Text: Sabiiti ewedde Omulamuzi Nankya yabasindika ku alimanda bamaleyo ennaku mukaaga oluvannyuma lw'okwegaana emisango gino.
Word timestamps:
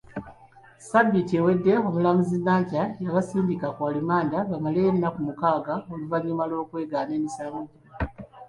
Sabiiti 0.91 1.33
ewedde 1.39 1.73
Omulamuzi 1.87 2.37
Nankya 2.45 2.83
yabasindika 3.05 3.67
ku 3.75 3.81
alimanda 3.89 4.37
bamaleyo 4.49 4.87
ennaku 4.93 5.19
mukaaga 5.27 5.73
oluvannyuma 5.91 6.43
lw'okwegaana 6.49 7.11
emisango 7.19 7.59
gino. 7.69 7.95